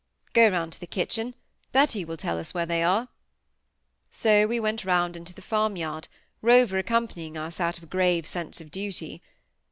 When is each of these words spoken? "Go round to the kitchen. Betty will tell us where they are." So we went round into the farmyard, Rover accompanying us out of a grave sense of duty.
"Go 0.33 0.49
round 0.49 0.73
to 0.73 0.79
the 0.79 0.87
kitchen. 0.87 1.35
Betty 1.73 2.03
will 2.03 2.17
tell 2.17 2.39
us 2.39 2.55
where 2.55 2.65
they 2.65 2.81
are." 2.81 3.09
So 4.09 4.47
we 4.47 4.59
went 4.59 4.83
round 4.83 5.15
into 5.15 5.31
the 5.31 5.43
farmyard, 5.43 6.07
Rover 6.41 6.79
accompanying 6.79 7.37
us 7.37 7.59
out 7.59 7.77
of 7.77 7.83
a 7.83 7.85
grave 7.85 8.25
sense 8.25 8.59
of 8.59 8.71
duty. 8.71 9.21